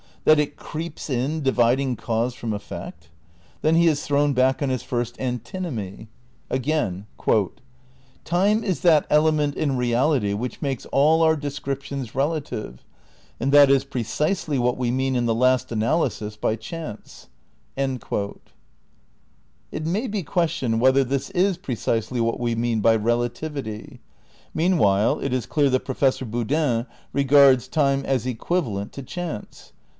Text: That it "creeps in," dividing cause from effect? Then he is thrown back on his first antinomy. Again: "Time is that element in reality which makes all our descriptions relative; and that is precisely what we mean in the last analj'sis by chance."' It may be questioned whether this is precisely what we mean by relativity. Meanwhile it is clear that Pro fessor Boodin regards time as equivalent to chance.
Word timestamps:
That 0.23 0.39
it 0.39 0.55
"creeps 0.55 1.09
in," 1.09 1.41
dividing 1.41 1.95
cause 1.95 2.35
from 2.35 2.53
effect? 2.53 3.09
Then 3.61 3.75
he 3.75 3.87
is 3.87 4.03
thrown 4.03 4.33
back 4.33 4.61
on 4.61 4.69
his 4.69 4.83
first 4.83 5.19
antinomy. 5.19 6.09
Again: 6.49 7.05
"Time 8.23 8.63
is 8.63 8.81
that 8.81 9.07
element 9.11 9.55
in 9.55 9.77
reality 9.77 10.33
which 10.33 10.61
makes 10.61 10.85
all 10.87 11.21
our 11.23 11.35
descriptions 11.35 12.13
relative; 12.15 12.83
and 13.39 13.51
that 13.51 13.69
is 13.71 13.83
precisely 13.83 14.57
what 14.59 14.77
we 14.77 14.89
mean 14.91 15.15
in 15.15 15.25
the 15.25 15.35
last 15.35 15.69
analj'sis 15.69 16.39
by 16.39 16.55
chance."' 16.55 17.27
It 17.75 18.01
may 19.85 20.07
be 20.07 20.21
questioned 20.23 20.81
whether 20.81 21.03
this 21.03 21.29
is 21.31 21.57
precisely 21.57 22.21
what 22.21 22.39
we 22.39 22.53
mean 22.55 22.79
by 22.79 22.95
relativity. 22.95 23.99
Meanwhile 24.53 25.19
it 25.19 25.33
is 25.33 25.47
clear 25.47 25.69
that 25.71 25.85
Pro 25.85 25.95
fessor 25.95 26.25
Boodin 26.25 26.87
regards 27.13 27.67
time 27.67 28.03
as 28.05 28.27
equivalent 28.27 28.91
to 28.93 29.03
chance. 29.03 29.73